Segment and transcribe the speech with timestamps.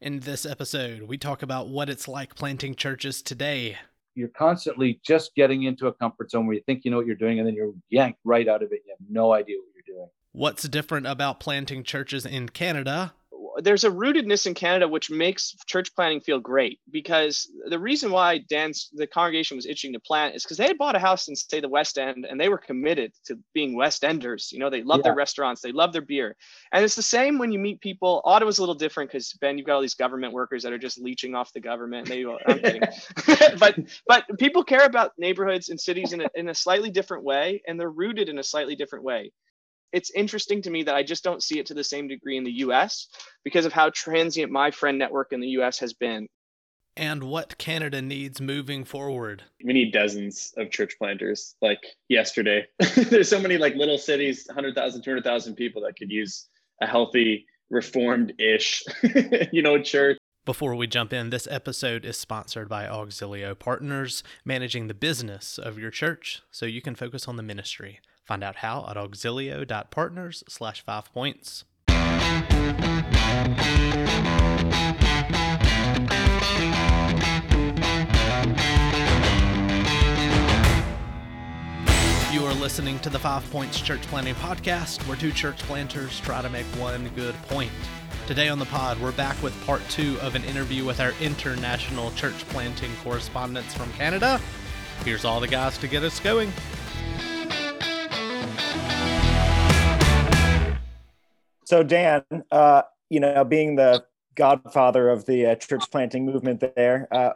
[0.00, 3.78] In this episode, we talk about what it's like planting churches today.
[4.14, 7.16] You're constantly just getting into a comfort zone where you think you know what you're
[7.16, 8.82] doing, and then you're yanked right out of it.
[8.86, 10.08] You have no idea what you're doing.
[10.30, 13.14] What's different about planting churches in Canada?
[13.62, 18.38] There's a rootedness in Canada which makes church planning feel great because the reason why
[18.38, 21.36] Dan's the congregation was itching to plant is because they had bought a house in
[21.36, 24.50] say the West End and they were committed to being West Enders.
[24.52, 25.04] You know, they love yeah.
[25.04, 26.36] their restaurants, they love their beer,
[26.72, 28.22] and it's the same when you meet people.
[28.24, 30.98] Ottawa's a little different because Ben, you've got all these government workers that are just
[30.98, 32.08] leeching off the government.
[32.08, 32.82] They, I'm kidding,
[33.58, 37.62] but but people care about neighborhoods and cities in a, in a slightly different way,
[37.66, 39.32] and they're rooted in a slightly different way
[39.92, 42.44] it's interesting to me that I just don't see it to the same degree in
[42.44, 43.08] the US
[43.44, 46.26] because of how transient my friend network in the US has been.
[46.96, 49.44] And what Canada needs moving forward.
[49.62, 52.66] We need dozens of church planters like yesterday.
[52.96, 56.48] There's so many like little cities, 100,000, 200,000 people that could use
[56.82, 58.82] a healthy, reformed ish,
[59.52, 60.18] you know, church.
[60.44, 65.78] Before we jump in, this episode is sponsored by Auxilio Partners, managing the business of
[65.78, 68.00] your church so you can focus on the ministry.
[68.28, 71.64] Find out how at auxilio.partners slash five points.
[71.88, 71.94] You
[82.44, 86.50] are listening to the Five Points Church Planting Podcast, where two church planters try to
[86.50, 87.72] make one good point.
[88.26, 92.10] Today on the pod, we're back with part two of an interview with our international
[92.10, 94.38] church planting correspondents from Canada.
[95.02, 96.52] Here's all the guys to get us going.
[101.68, 102.80] So Dan, uh,
[103.10, 104.02] you know, being the
[104.36, 107.32] godfather of the uh, church planting movement there, uh,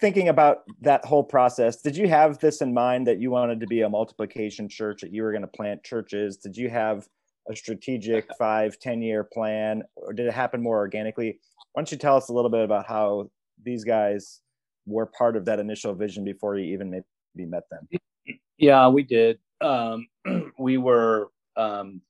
[0.00, 3.66] thinking about that whole process, did you have this in mind that you wanted to
[3.66, 6.38] be a multiplication church, that you were going to plant churches?
[6.38, 7.06] Did you have
[7.50, 11.38] a strategic five, 10 year plan, or did it happen more organically?
[11.74, 13.28] Why don't you tell us a little bit about how
[13.62, 14.40] these guys
[14.86, 17.86] were part of that initial vision before you even maybe met them?
[18.56, 19.40] Yeah, we did.
[19.60, 20.06] Um,
[20.58, 21.28] we were
[21.58, 22.00] um,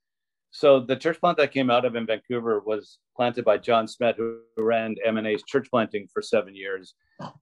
[0.54, 4.14] so the church plant that came out of in Vancouver was planted by John Smed,
[4.16, 6.94] who ran MNA's church planting for seven years,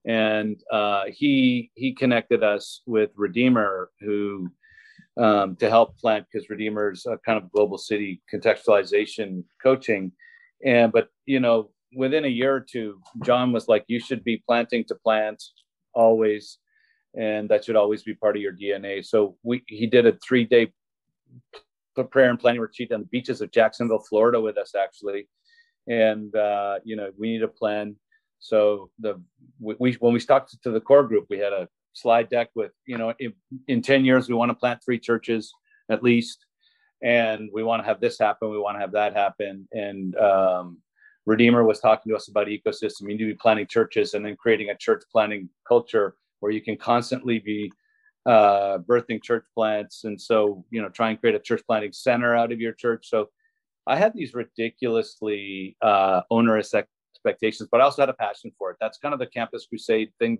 [0.06, 4.50] and uh, he he connected us with Redeemer, who
[5.18, 10.12] um, to help plant because Redeemer's a kind of global city contextualization coaching,
[10.64, 14.42] and but you know within a year or two, John was like, you should be
[14.48, 15.42] planting to plant
[15.92, 16.56] always,
[17.14, 19.04] and that should always be part of your DNA.
[19.04, 20.72] So we he did a three day
[22.10, 25.28] prayer and planning retreat on the beaches of Jacksonville, Florida, with us actually.
[25.88, 27.96] And uh, you know, we need a plan.
[28.38, 29.20] So the
[29.60, 32.98] we when we talked to the core group, we had a slide deck with you
[32.98, 33.32] know in,
[33.68, 35.52] in 10 years we want to plant three churches
[35.90, 36.46] at least
[37.02, 40.78] and we want to have this happen we want to have that happen and um,
[41.26, 44.36] redeemer was talking to us about ecosystem you need to be planting churches and then
[44.36, 47.70] creating a church planting culture where you can constantly be
[48.26, 50.04] uh, birthing church plants.
[50.04, 53.08] And so, you know, try and create a church planting center out of your church.
[53.08, 53.28] So
[53.86, 58.76] I had these ridiculously uh, onerous expectations, but I also had a passion for it.
[58.80, 60.38] That's kind of the Campus Crusade thing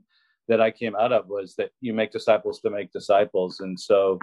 [0.49, 3.61] that I came out of was that you make disciples to make disciples.
[3.61, 4.19] And so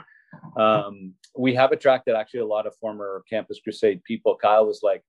[0.58, 4.38] um, we have attracted actually a lot of former Campus Crusade people.
[4.42, 5.04] Kyle was like,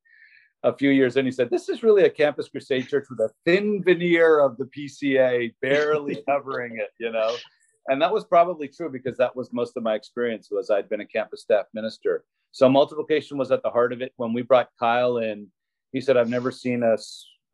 [0.62, 3.31] a few years in, he said, This is really a Campus Crusade church with a
[3.47, 7.34] thin veneer of the PCA barely covering it, you know?
[7.91, 11.01] And that was probably true because that was most of my experience was I'd been
[11.01, 12.25] a campus staff minister.
[12.53, 14.12] So multiplication was at the heart of it.
[14.17, 15.49] When we brought Kyle in,
[15.93, 16.97] he said, "I've never seen a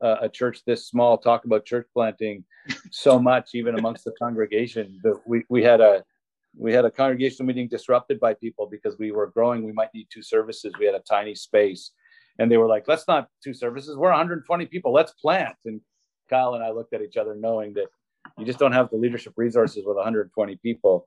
[0.03, 2.45] uh, a church this small talk about church planting
[2.91, 5.01] so much, even amongst the congregation.
[5.03, 6.05] That we we had a
[6.55, 9.65] we had a congregational meeting disrupted by people because we were growing.
[9.65, 10.75] We might need two services.
[10.79, 11.93] We had a tiny space,
[12.39, 13.97] and they were like, "Let's not two services.
[13.97, 14.93] We're 120 people.
[14.93, 15.81] Let's plant." And
[16.29, 17.89] Kyle and I looked at each other, knowing that
[18.39, 21.07] you just don't have the leadership resources with 120 people.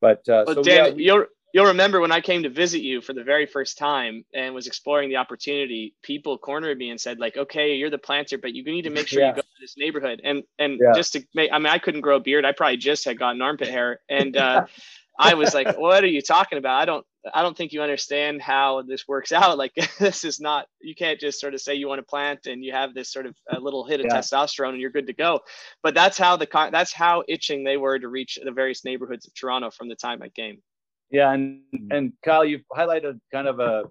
[0.00, 3.00] But uh, well, so Dan, we, you'll you'll remember when I came to visit you
[3.00, 5.94] for the very first time and was exploring the opportunity.
[6.02, 9.06] People cornered me and said, like, "Okay, you're the planter, but you need to make
[9.06, 9.28] sure yeah.
[9.28, 10.92] you go to this neighborhood." And and yeah.
[10.94, 12.44] just to make, I mean, I couldn't grow a beard.
[12.44, 14.66] I probably just had gotten armpit hair, and uh,
[15.18, 16.80] I was like, "What are you talking about?
[16.80, 19.58] I don't I don't think you understand how this works out.
[19.58, 22.64] Like this is not you can't just sort of say you want to plant and
[22.64, 24.18] you have this sort of a little hit of yeah.
[24.18, 25.40] testosterone and you're good to go.
[25.82, 29.34] But that's how the that's how itching they were to reach the various neighborhoods of
[29.34, 30.62] Toronto from the time I came.
[31.10, 31.92] Yeah, and mm-hmm.
[31.92, 33.84] and Kyle, you've highlighted kind of a,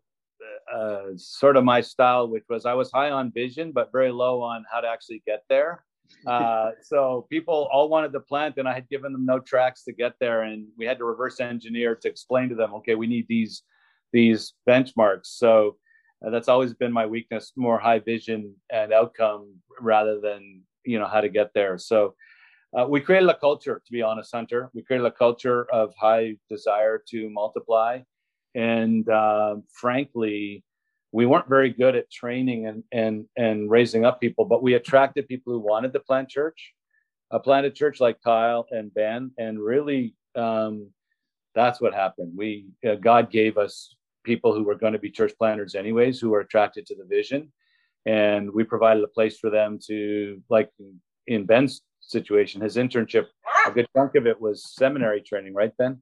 [0.74, 4.42] a sort of my style, which was I was high on vision but very low
[4.42, 5.84] on how to actually get there.
[6.28, 9.92] Uh, so people all wanted the plant, and I had given them no tracks to
[9.92, 13.26] get there, and we had to reverse engineer to explain to them, okay, we need
[13.28, 13.64] these
[14.14, 15.28] these benchmarks.
[15.44, 15.78] So
[16.24, 19.44] Uh, that's always been my weakness, more high vision and outcome
[19.80, 21.78] rather than you know how to get there.
[21.78, 22.00] So
[22.76, 24.70] uh, we created a culture, to be honest, Hunter.
[24.76, 27.94] We created a culture of high desire to multiply,
[28.54, 30.64] and uh, frankly,
[31.12, 35.28] we weren't very good at training and and and raising up people, but we attracted
[35.28, 36.74] people who wanted to plant church,
[37.32, 40.90] a planted church like Kyle and Ben, and really um,
[41.54, 42.34] that's what happened.
[42.36, 46.30] We uh, God gave us people who were going to be church planters anyways, who
[46.30, 47.52] were attracted to the vision,
[48.06, 50.70] and we provided a place for them to like
[51.28, 53.28] in Ben's situation, his internship,
[53.68, 56.02] a good chunk of it was seminary training, right, Ben?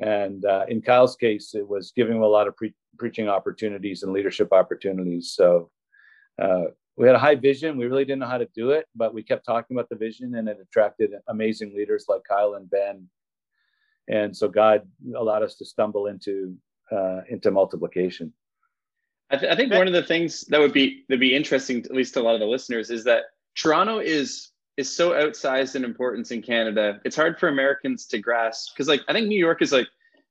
[0.00, 4.02] And uh, in Kyle's case, it was giving him a lot of pre- preaching opportunities
[4.02, 5.32] and leadership opportunities.
[5.32, 5.70] So
[6.40, 6.64] uh,
[6.96, 7.76] we had a high vision.
[7.76, 10.34] We really didn't know how to do it, but we kept talking about the vision,
[10.34, 13.08] and it attracted amazing leaders like Kyle and Ben.
[14.08, 14.82] And so God
[15.16, 16.56] allowed us to stumble into
[16.92, 18.32] uh, into multiplication.
[19.30, 21.92] I, th- I think one of the things that would be that be interesting, at
[21.92, 23.24] least to a lot of the listeners, is that
[23.56, 27.00] Toronto is is so outsized in importance in Canada.
[27.04, 29.88] It's hard for Americans to grasp because, like, I think New York is like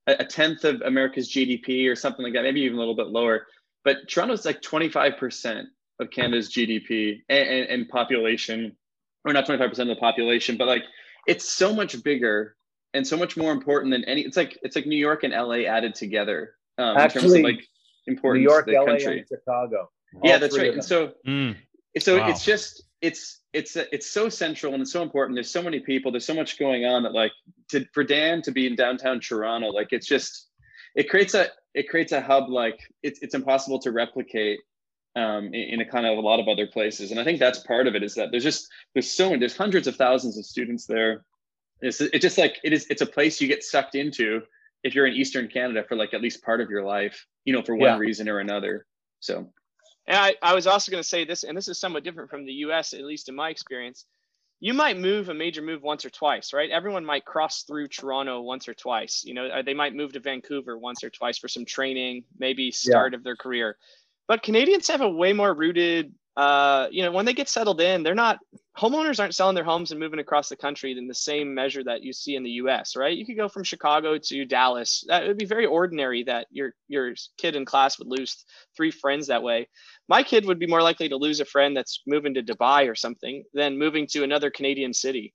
[0.08, 3.08] a, a tenth of America's GDP or something like that, maybe even a little bit
[3.08, 3.48] lower.
[3.84, 5.66] But Toronto's like 25%
[6.00, 8.76] of Canada's GDP and, and, and population,
[9.26, 10.84] or not 25% of the population, but like
[11.28, 12.56] it's so much bigger
[12.94, 14.22] and so much more important than any.
[14.22, 17.44] It's like it's like New York and LA added together um, Actually, in terms of
[17.44, 17.68] like
[18.08, 18.44] importance.
[18.44, 19.20] New York, LA, country.
[19.20, 19.90] and Chicago.
[20.24, 20.74] yeah, that's right.
[20.74, 21.56] And so, mm.
[22.00, 22.30] so wow.
[22.30, 25.36] it's just it's it's it's so central and it's so important.
[25.36, 26.12] There's so many people.
[26.12, 27.32] There's so much going on that like
[27.70, 30.50] to, for Dan to be in downtown Toronto, like it's just
[30.96, 34.60] it creates a it creates a hub like it's it's impossible to replicate
[35.16, 37.12] um, in, in, a kind of a lot of other places.
[37.12, 39.56] And I think that's part of it is that there's just there's so many there's
[39.56, 41.24] hundreds of thousands of students there.
[41.82, 44.42] It's it's just like it is it's a place you get sucked into
[44.84, 47.62] if you're in Eastern Canada for like at least part of your life, you know,
[47.62, 47.98] for one yeah.
[47.98, 48.86] reason or another.
[49.20, 49.54] So
[50.08, 52.46] and I, I was also going to say this, and this is somewhat different from
[52.46, 54.06] the US, at least in my experience.
[54.60, 56.70] You might move a major move once or twice, right?
[56.70, 59.24] Everyone might cross through Toronto once or twice.
[59.26, 62.72] You know, uh, they might move to Vancouver once or twice for some training, maybe
[62.72, 63.18] start yeah.
[63.18, 63.78] of their career.
[64.28, 68.04] But Canadians have a way more rooted uh, you know, when they get settled in,
[68.04, 68.40] they're not
[68.78, 72.02] homeowners aren't selling their homes and moving across the country in the same measure that
[72.02, 73.16] you see in the US, right?
[73.16, 75.04] You could go from Chicago to Dallas.
[75.08, 78.46] That would be very ordinary that your your kid in class would lose
[78.76, 79.68] three friends that way.
[80.10, 82.96] My kid would be more likely to lose a friend that's moving to Dubai or
[82.96, 85.34] something than moving to another Canadian city.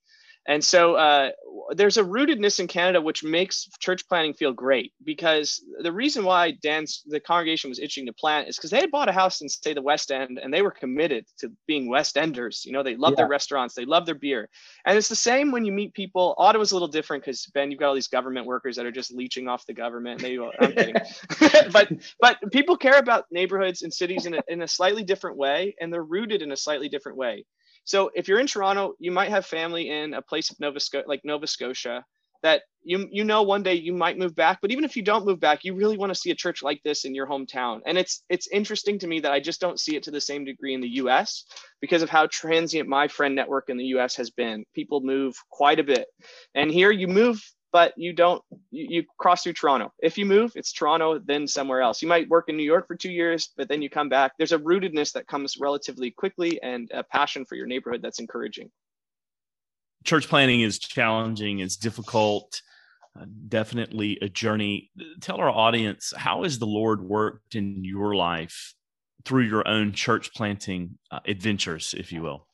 [0.48, 1.30] And so uh,
[1.72, 6.52] there's a rootedness in Canada which makes church planning feel great because the reason why
[6.62, 9.48] Dan's the congregation was itching to plant is because they had bought a house in
[9.50, 12.64] say the West End and they were committed to being West Enders.
[12.64, 13.16] You know, they love yeah.
[13.16, 14.48] their restaurants, they love their beer,
[14.86, 16.34] and it's the same when you meet people.
[16.38, 19.12] Ottawa's a little different because Ben, you've got all these government workers that are just
[19.12, 20.22] leeching off the government.
[20.22, 20.94] They, I'm kidding,
[21.72, 25.74] but but people care about neighborhoods and cities in a, in a slightly different way,
[25.78, 27.44] and they're rooted in a slightly different way.
[27.88, 31.08] So if you're in Toronto, you might have family in a place of Nova Scotia,
[31.08, 32.04] like Nova Scotia,
[32.42, 34.58] that you you know one day you might move back.
[34.60, 36.82] But even if you don't move back, you really want to see a church like
[36.84, 37.80] this in your hometown.
[37.86, 40.44] And it's it's interesting to me that I just don't see it to the same
[40.44, 41.44] degree in the U.S.
[41.80, 44.16] because of how transient my friend network in the U.S.
[44.16, 44.66] has been.
[44.74, 46.08] People move quite a bit,
[46.54, 47.42] and here you move
[47.72, 49.92] but you don't you, you, cross through toronto.
[50.00, 52.02] If you move it's toronto then somewhere else.
[52.02, 54.32] You might work in new york for two years but then you come back.
[54.38, 58.70] There's a rootedness that comes relatively quickly and a passion for your neighborhood that's encouraging.
[60.04, 62.62] Church planting is challenging it's difficult
[63.18, 64.90] uh, definitely a journey.
[65.20, 68.74] Tell our audience how has the lord worked in your life
[69.24, 72.47] through your own church planting uh, adventures if you will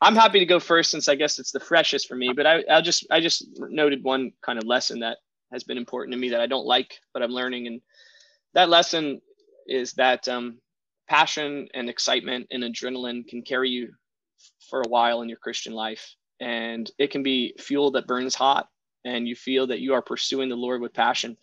[0.00, 2.32] I'm happy to go first since I guess it's the freshest for me.
[2.34, 5.18] But I, I'll just I just noted one kind of lesson that
[5.52, 7.66] has been important to me that I don't like, but I'm learning.
[7.66, 7.80] And
[8.54, 9.20] that lesson
[9.66, 10.58] is that um,
[11.08, 13.92] passion and excitement and adrenaline can carry you
[14.68, 18.68] for a while in your Christian life, and it can be fuel that burns hot,
[19.04, 21.36] and you feel that you are pursuing the Lord with passion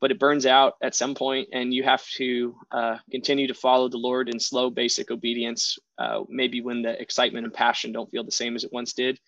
[0.00, 3.88] but it burns out at some point and you have to uh, continue to follow
[3.88, 8.24] the lord in slow basic obedience uh, maybe when the excitement and passion don't feel
[8.24, 9.18] the same as it once did.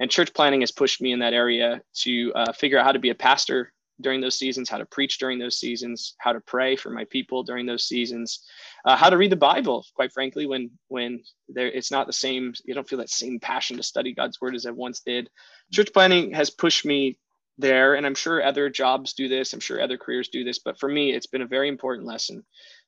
[0.00, 2.98] And church planning has pushed me in that area to uh, figure out how to
[2.98, 6.76] be a pastor during those seasons how to preach during those seasons how to pray
[6.76, 8.44] for my people during those seasons
[8.84, 12.54] uh, how to read the bible quite frankly when when there it's not the same
[12.64, 15.28] you don't feel that same passion to study god's word as i once did.
[15.72, 17.18] Church planning has pushed me
[17.60, 20.78] there and i'm sure other jobs do this i'm sure other careers do this but
[20.78, 22.44] for me it's been a very important lesson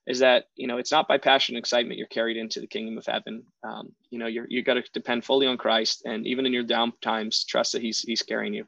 [0.06, 2.98] is that you know it's not by passion and excitement you're carried into the kingdom
[2.98, 6.46] of heaven um, you know you're you got to depend fully on christ and even
[6.46, 8.66] in your down times trust that he's he's carrying you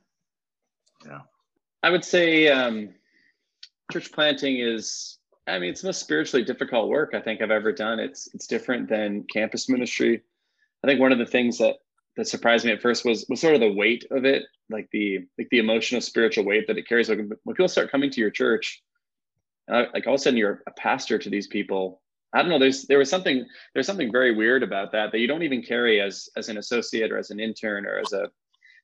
[1.07, 1.21] yeah
[1.83, 2.91] i would say um,
[3.91, 7.73] church planting is I mean, it's the most spiritually difficult work I think I've ever
[7.73, 8.01] done.
[8.01, 10.23] It's it's different than campus ministry.
[10.83, 11.77] I think one of the things that
[12.17, 15.21] that surprised me at first was was sort of the weight of it, like the
[15.39, 17.09] like the emotional spiritual weight that it carries.
[17.09, 18.83] Like when people start coming to your church,
[19.71, 22.03] uh, like all of a sudden you're a pastor to these people.
[22.33, 22.59] I don't know.
[22.59, 26.01] There's there was something there's something very weird about that that you don't even carry
[26.01, 28.29] as as an associate or as an intern or as a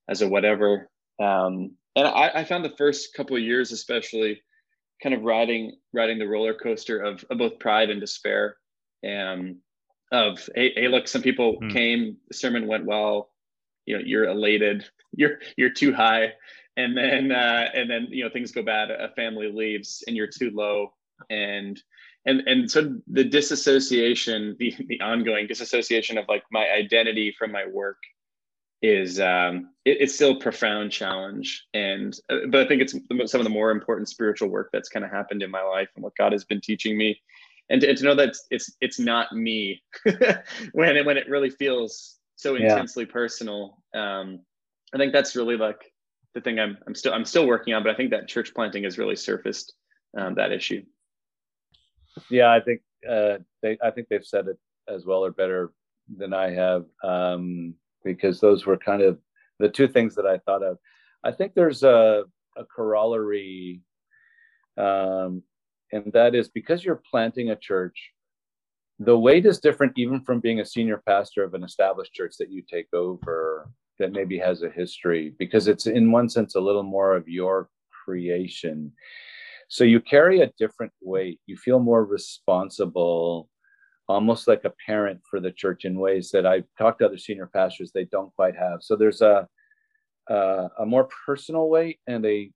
[0.08, 0.88] as a whatever.
[1.20, 4.40] Um, and I, I found the first couple of years, especially,
[5.02, 8.56] kind of riding riding the roller coaster of, of both pride and despair.
[9.02, 9.56] And
[10.12, 11.72] of hey, hey look, some people mm.
[11.72, 13.30] came, the sermon went well,
[13.86, 16.32] you know, you're elated, you're you're too high,
[16.76, 20.26] and then uh, and then you know things go bad, a family leaves, and you're
[20.26, 20.92] too low,
[21.28, 21.80] and
[22.26, 27.66] and and so the disassociation, the the ongoing disassociation of like my identity from my
[27.66, 27.98] work
[28.82, 31.66] is um, it, it's still a profound challenge.
[31.74, 32.92] And uh, but i think it's
[33.30, 36.02] some of the more important spiritual work that's kind of happened in my life and
[36.02, 37.20] what god has been teaching me
[37.70, 39.82] and to, and to know that it's it's not me
[40.72, 43.12] when it when it really feels so intensely yeah.
[43.12, 44.40] personal um,
[44.94, 45.92] i think that's really like
[46.34, 48.84] the thing i'm i'm still i'm still working on but i think that church planting
[48.84, 49.74] has really surfaced
[50.18, 50.82] um, that issue
[52.30, 54.58] yeah i think uh, they i think they've said it
[54.88, 55.72] as well or better
[56.16, 57.74] than i have um,
[58.04, 59.18] because those were kind of
[59.60, 60.78] the two things that I thought of.
[61.22, 62.24] I think there's a,
[62.56, 63.82] a corollary,
[64.76, 65.42] um,
[65.92, 68.12] and that is because you're planting a church,
[68.98, 72.50] the weight is different even from being a senior pastor of an established church that
[72.50, 76.82] you take over that maybe has a history, because it's in one sense a little
[76.82, 77.68] more of your
[78.04, 78.92] creation.
[79.68, 81.40] So you carry a different weight.
[81.46, 83.48] You feel more responsible
[84.08, 87.46] almost like a parent for the church in ways that I've talked to other senior
[87.46, 88.82] pastors they don't quite have.
[88.82, 89.46] So there's a
[90.30, 92.50] a, more personal weight and a,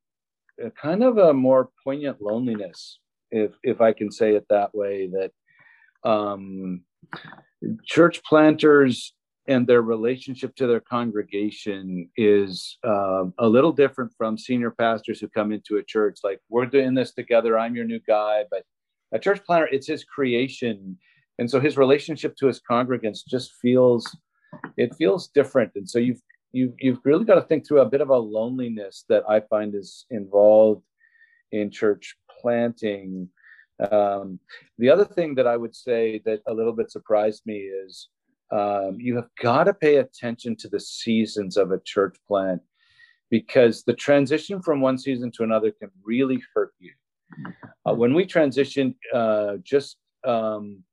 [0.63, 2.99] a, kind of a more poignant loneliness,
[3.35, 5.09] if if I can say it that way.
[5.09, 6.83] That um,
[7.85, 9.15] church planters
[9.47, 15.29] and their relationship to their congregation is uh, a little different from senior pastors who
[15.29, 17.59] come into a church like we're doing this together.
[17.59, 18.65] I'm your new guy, but
[19.15, 20.99] a church planter it's his creation
[21.39, 24.17] and so his relationship to his congregants just feels
[24.77, 26.21] it feels different and so you've
[26.53, 29.75] you've you've really got to think through a bit of a loneliness that i find
[29.75, 30.83] is involved
[31.53, 33.31] in church planting.
[33.91, 34.39] Um,
[34.79, 38.09] the other thing that i would say that a little bit surprised me is
[38.53, 42.63] um, you have got to pay attention to the seasons of a church plant
[43.31, 46.93] because the transition from one season to another can really hurt you.
[47.85, 50.85] Uh, when we transitioned uh, just um,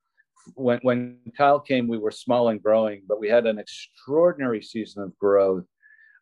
[0.55, 5.03] when when Kyle came, we were small and growing, but we had an extraordinary season
[5.03, 5.65] of growth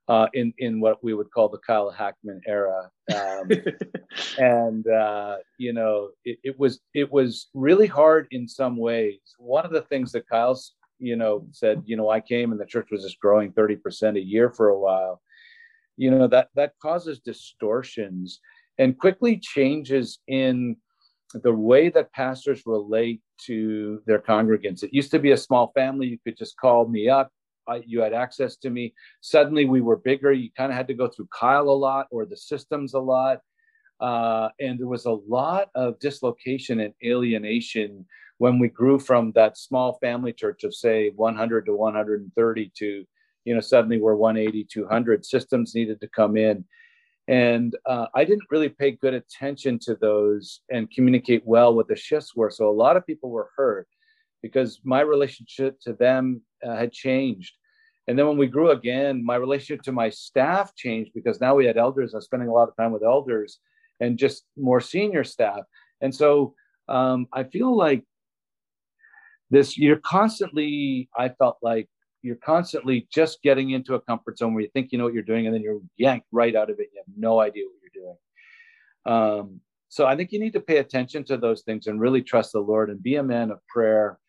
[0.10, 3.48] uh, in in what we would call the Kyle Hackman era, um,
[4.40, 9.20] and uh, you know it, it, was it was really hard in some ways.
[9.38, 12.66] One of the things that Kyle's you know said, you know, I came and the
[12.66, 15.22] church was just growing thirty percent a year for a while.
[15.96, 18.40] You know that that causes distortions
[18.80, 20.76] and quickly changes in
[21.36, 24.82] the way that pastors relate to their congregants.
[24.82, 26.08] It used to be a small family.
[26.08, 27.32] You could just call me up.
[27.70, 28.94] I, you had access to me.
[29.22, 30.32] Suddenly we were bigger.
[30.32, 33.40] You kind of had to go through Kyle a lot or the systems a lot.
[34.00, 38.06] Uh, and there was a lot of dislocation and alienation
[38.38, 43.06] when we grew from that small family church of say 100 to 130 to
[43.44, 46.64] you know suddenly we're 180 200 systems needed to come in
[47.30, 51.96] and uh, I didn't really pay good attention to those and communicate well what the
[51.96, 52.50] shifts were.
[52.50, 53.88] So a lot of people were hurt
[54.42, 57.54] because my relationship to them uh, had changed.
[58.08, 61.66] And then when we grew again, my relationship to my staff changed because now we
[61.66, 62.14] had elders.
[62.14, 63.60] I was spending a lot of time with elders
[64.00, 65.62] and just more senior staff.
[66.02, 66.56] And so
[66.88, 68.04] um, I feel like
[69.52, 71.88] this, you're constantly, I felt like
[72.22, 75.24] you're constantly just getting into a comfort zone where you think you know what you're
[75.24, 76.90] doing and then you're yanked right out of it.
[76.94, 78.18] You have no idea what you're doing.
[79.06, 82.54] Um, so I think you need to pay attention to those things and really trust
[82.54, 84.20] the Lord and be a man of prayer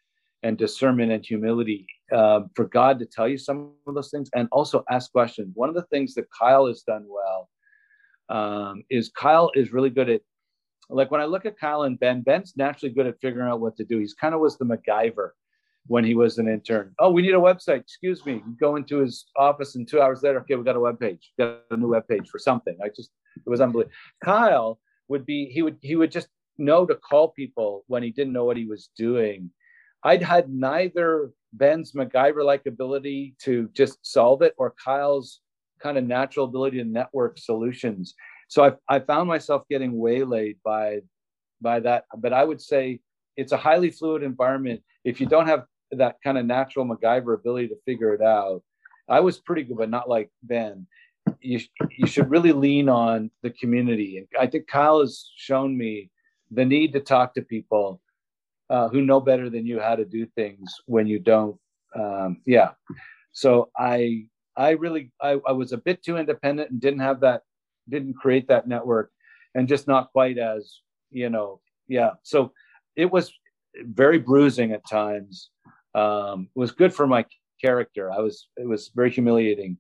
[0.42, 4.49] and discernment and humility uh, for God to tell you some of those things and
[4.52, 5.52] also ask questions.
[5.54, 7.49] One of the things that Kyle has done well
[8.28, 10.23] um, is Kyle is really good at,
[10.88, 13.76] like when I look at Kyle and Ben, Ben's naturally good at figuring out what
[13.76, 13.99] to do.
[13.99, 15.30] He's kind of was the MacGyver
[15.87, 16.94] when he was an intern.
[16.99, 17.80] Oh, we need a website.
[17.80, 18.35] Excuse me.
[18.35, 21.32] You go into his office and two hours later, okay, we got a web page.
[21.38, 22.76] Got a new web page for something.
[22.82, 23.94] I just it was unbelievable.
[24.25, 24.78] Kyle
[25.09, 26.28] would be he would he would just
[26.59, 29.50] know to call people when he didn't know what he was doing.
[30.02, 35.40] I'd had neither Ben's MacGyver-like ability to just solve it or Kyle's
[35.83, 38.14] kind of natural ability to network solutions.
[38.49, 41.00] So I, I found myself getting waylaid by
[41.62, 43.00] by that, but I would say
[43.37, 44.83] it's a highly fluid environment.
[45.04, 48.62] If you don't have that kind of natural MacGyver ability to figure it out,
[49.09, 50.87] I was pretty good, but not like Ben.
[51.40, 54.19] You, you should really lean on the community.
[54.19, 56.11] And I think Kyle has shown me
[56.50, 58.00] the need to talk to people
[58.71, 61.59] uh, who know better than you how to do things when you don't.
[61.95, 62.71] Um, yeah.
[63.33, 67.43] So I I really I, I was a bit too independent and didn't have that
[67.89, 69.11] didn't create that network
[69.55, 72.53] and just not quite as you know yeah so
[72.97, 73.33] it was
[73.83, 75.50] very bruising at times
[75.95, 77.25] um, it was good for my
[77.61, 79.77] character i was it was very humiliating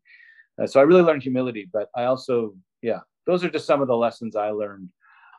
[0.60, 3.88] uh, so i really learned humility but i also yeah those are just some of
[3.88, 4.88] the lessons i learned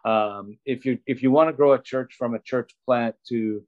[0.06, 3.64] um, if you if you want to grow a church from a church plant to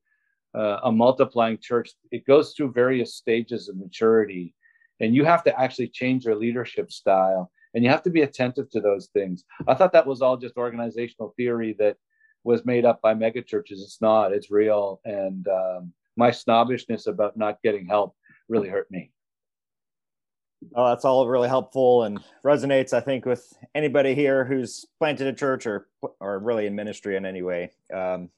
[0.56, 4.56] uh, a multiplying church it goes through various stages of maturity.
[5.00, 8.70] And you have to actually change your leadership style and you have to be attentive
[8.70, 9.44] to those things.
[9.68, 11.98] I thought that was all just organizational theory that
[12.44, 13.82] was made up by megachurches.
[13.82, 15.02] It's not it's real.
[15.06, 18.16] And um, my snobbishness about not getting help
[18.50, 19.13] really hurt me
[20.76, 25.34] Oh, that's all really helpful and resonates, I think, with anybody here who's planted a
[25.34, 25.88] church or
[26.20, 27.72] or really in ministry in any way.
[27.94, 28.30] Um,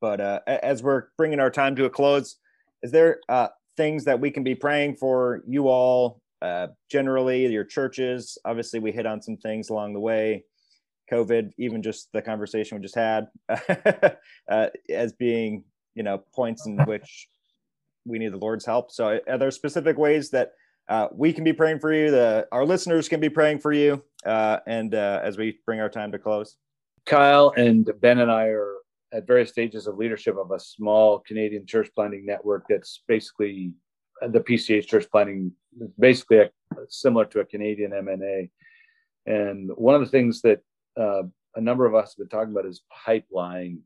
[0.00, 2.36] but uh, as we're bringing our time to a close,
[2.82, 7.64] is there uh, things that we can be praying for you all uh, generally, your
[7.64, 8.38] churches?
[8.44, 10.44] Obviously, we hit on some things along the way.
[11.10, 13.26] COVID, even just the conversation we just had,
[14.50, 15.64] uh, as being
[15.94, 17.28] you know points in which
[18.04, 18.90] we need the Lord's help.
[18.90, 20.52] So, are there specific ways that
[20.88, 22.10] uh, we can be praying for you?
[22.10, 25.88] The our listeners can be praying for you, uh, and uh, as we bring our
[25.88, 26.56] time to close,
[27.06, 28.76] Kyle and Ben and I are
[29.12, 33.72] at various stages of leadership of a small Canadian church planting network that's basically
[34.20, 35.52] the PCH church planting,
[35.98, 36.50] basically a,
[36.88, 38.50] similar to a Canadian MNA.
[39.26, 40.60] And one of the things that
[40.98, 41.22] uh,
[41.54, 43.80] a number of us have been talking about is pipeline.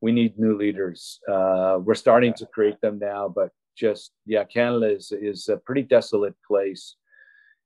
[0.00, 1.20] We need new leaders.
[1.30, 5.82] Uh, we're starting to create them now, but just yeah, Canada is is a pretty
[5.82, 6.96] desolate place,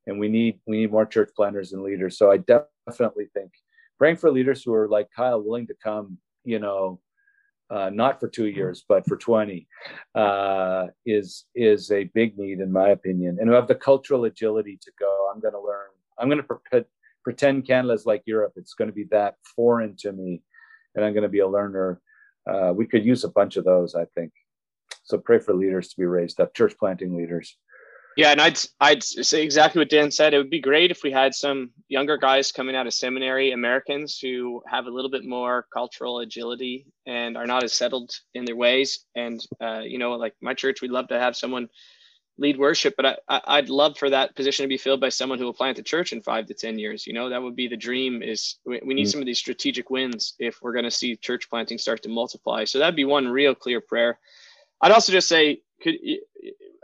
[0.06, 2.18] and we need we need more church planters and leaders.
[2.18, 3.52] So I definitely think
[3.98, 7.00] praying for leaders who are like Kyle, willing to come, you know,
[7.70, 9.66] uh, not for two years, but for 20,
[10.14, 13.38] uh, is is a big need in my opinion.
[13.40, 15.88] And who have the cultural agility to go, I'm going to learn.
[16.18, 16.84] I'm going to pre-
[17.22, 18.52] pretend Canada's like Europe.
[18.56, 20.42] It's going to be that foreign to me,
[20.94, 22.00] and I'm going to be a learner.
[22.46, 24.32] Uh, we could use a bunch of those, I think.
[25.04, 27.56] So pray for leaders to be raised up, church planting leaders.
[28.16, 30.34] Yeah, and I'd I'd say exactly what Dan said.
[30.34, 34.18] It would be great if we had some younger guys coming out of seminary, Americans
[34.20, 38.56] who have a little bit more cultural agility and are not as settled in their
[38.56, 39.04] ways.
[39.16, 41.68] And uh, you know, like my church, we'd love to have someone
[42.38, 45.44] lead worship, but I, I'd love for that position to be filled by someone who
[45.44, 47.06] will plant a church in five to ten years.
[47.08, 48.22] You know, that would be the dream.
[48.22, 49.10] Is we, we need mm.
[49.10, 52.64] some of these strategic wins if we're going to see church planting start to multiply.
[52.64, 54.20] So that'd be one real clear prayer.
[54.84, 55.94] I'd also just say, could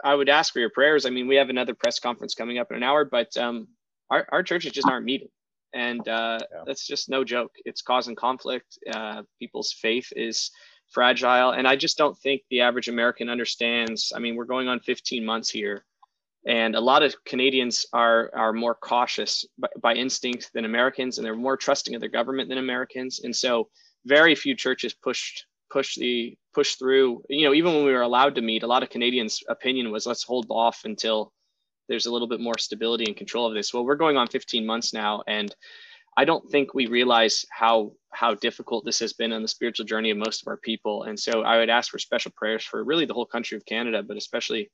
[0.02, 1.04] I would ask for your prayers.
[1.04, 3.68] I mean, we have another press conference coming up in an hour, but um,
[4.08, 5.28] our, our churches just aren't meeting.
[5.74, 6.62] And uh, yeah.
[6.66, 7.52] that's just no joke.
[7.66, 8.78] It's causing conflict.
[8.90, 10.50] Uh, people's faith is
[10.90, 11.50] fragile.
[11.50, 14.14] And I just don't think the average American understands.
[14.16, 15.84] I mean, we're going on 15 months here.
[16.46, 21.24] And a lot of Canadians are, are more cautious by, by instinct than Americans, and
[21.24, 23.20] they're more trusting of their government than Americans.
[23.22, 23.68] And so,
[24.06, 27.22] very few churches pushed push the push through.
[27.28, 30.06] You know, even when we were allowed to meet, a lot of Canadians' opinion was
[30.06, 31.32] let's hold off until
[31.88, 33.74] there's a little bit more stability and control of this.
[33.74, 35.54] Well, we're going on 15 months now, and
[36.16, 40.10] I don't think we realize how how difficult this has been on the spiritual journey
[40.10, 41.04] of most of our people.
[41.04, 44.02] And so I would ask for special prayers for really the whole country of Canada,
[44.02, 44.70] but especially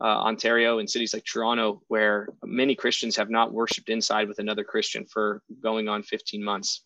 [0.00, 4.64] uh, Ontario and cities like Toronto, where many Christians have not worshipped inside with another
[4.64, 6.82] Christian for going on 15 months.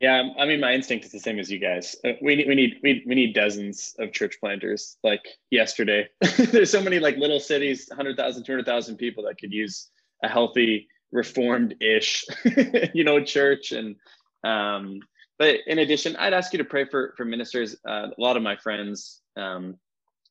[0.00, 1.96] Yeah, I mean, my instinct is the same as you guys.
[2.04, 6.06] Uh, we need, we need, we, we need dozens of church planters like yesterday.
[6.36, 9.88] There's so many like little cities, 100,000, 200,000 people that could use
[10.22, 12.26] a healthy, reformed-ish,
[12.94, 13.72] you know, church.
[13.72, 13.96] And,
[14.44, 15.00] um,
[15.38, 17.76] but in addition, I'd ask you to pray for, for ministers.
[17.88, 19.76] Uh, a lot of my friends, um,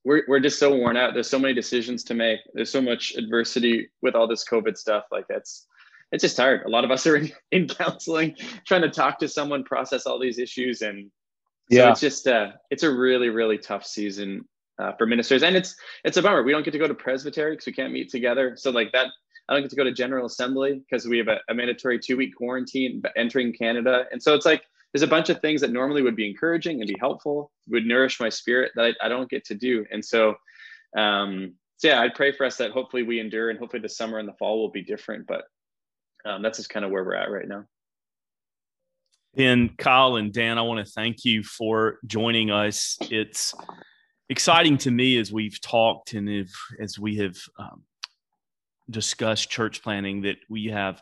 [0.03, 1.15] we're, we're just so worn out.
[1.15, 2.39] There's so many decisions to make.
[2.53, 5.05] There's so much adversity with all this COVID stuff.
[5.11, 5.65] Like that's,
[6.15, 6.63] it's just hard.
[6.65, 10.17] A lot of us are in, in counseling, trying to talk to someone, process all
[10.17, 11.11] these issues, and
[11.71, 14.45] so yeah, it's just uh, it's a really really tough season
[14.79, 15.75] uh, for ministers, and it's
[16.05, 16.41] it's a bummer.
[16.41, 18.55] We don't get to go to presbytery because we can't meet together.
[18.55, 19.07] So like that,
[19.49, 22.15] I don't get to go to General Assembly because we have a, a mandatory two
[22.15, 26.01] week quarantine entering Canada, and so it's like there's a bunch of things that normally
[26.01, 29.45] would be encouraging and be helpful, would nourish my spirit that I, I don't get
[29.45, 30.35] to do, and so.
[30.97, 34.17] Um, so yeah, I'd pray for us that hopefully we endure and hopefully the summer
[34.17, 35.27] and the fall will be different.
[35.27, 35.43] But
[36.25, 37.65] um, that's just kind of where we're at right now.
[39.37, 42.97] And Kyle and Dan, I want to thank you for joining us.
[43.01, 43.53] It's
[44.29, 47.83] exciting to me as we've talked and if, as we have um,
[48.89, 51.01] discussed church planning that we have,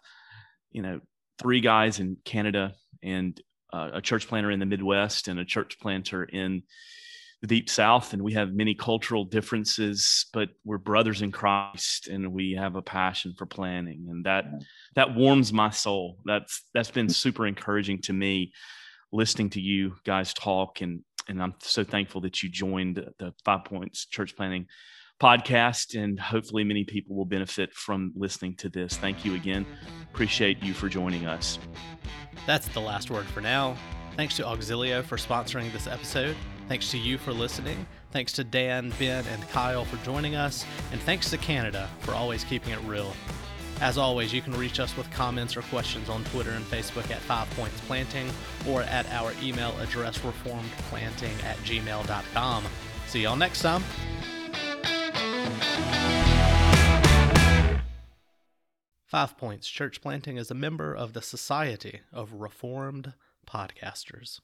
[0.71, 0.99] you know,
[1.39, 3.39] three guys in Canada and
[3.71, 6.63] uh, a church planter in the Midwest and a church planter in
[7.43, 12.32] the deep south and we have many cultural differences but we're brothers in christ and
[12.32, 14.45] we have a passion for planning and that
[14.95, 16.19] that warms my soul.
[16.23, 17.12] That's that's been mm.
[17.12, 18.53] super encouraging to me
[19.12, 23.65] listening to you guys talk and and i'm so thankful that you joined the five
[23.65, 24.67] points church planting
[25.21, 28.97] podcast and hopefully many people will benefit from listening to this.
[28.97, 29.65] Thank you again.
[30.12, 31.60] Appreciate you for joining us.
[32.45, 33.77] That's the last word for now.
[34.17, 36.36] Thanks to auxilio for sponsoring this episode
[36.67, 37.86] Thanks to you for listening.
[38.12, 40.65] Thanks to Dan, Ben, and Kyle for joining us.
[40.91, 43.13] And thanks to Canada for always keeping it real.
[43.82, 47.19] As always, you can reach us with comments or questions on Twitter and Facebook at
[47.19, 48.30] Five Points Planting
[48.67, 52.63] or at our email address reformedplanting at gmail.com.
[53.08, 53.84] See y'all next time.
[59.06, 63.13] Five Points Church Planting is a member of the Society of Reformed
[63.47, 64.39] Podcasters.